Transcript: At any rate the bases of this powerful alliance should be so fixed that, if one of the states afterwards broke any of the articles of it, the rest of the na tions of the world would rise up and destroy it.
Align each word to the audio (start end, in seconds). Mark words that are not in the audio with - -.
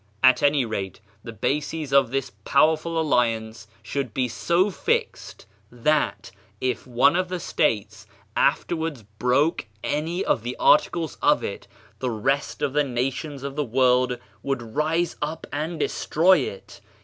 At 0.23 0.41
any 0.41 0.65
rate 0.65 0.99
the 1.23 1.31
bases 1.31 1.93
of 1.93 2.09
this 2.09 2.31
powerful 2.43 2.99
alliance 2.99 3.67
should 3.83 4.15
be 4.15 4.27
so 4.27 4.71
fixed 4.71 5.45
that, 5.71 6.31
if 6.59 6.87
one 6.87 7.15
of 7.15 7.29
the 7.29 7.39
states 7.39 8.07
afterwards 8.35 9.03
broke 9.19 9.67
any 9.83 10.25
of 10.25 10.41
the 10.41 10.55
articles 10.57 11.19
of 11.21 11.43
it, 11.43 11.67
the 11.99 12.09
rest 12.09 12.63
of 12.63 12.73
the 12.73 12.83
na 12.83 13.11
tions 13.11 13.43
of 13.43 13.55
the 13.55 13.63
world 13.63 14.17
would 14.41 14.73
rise 14.75 15.17
up 15.21 15.45
and 15.53 15.79
destroy 15.79 16.39
it. 16.39 16.81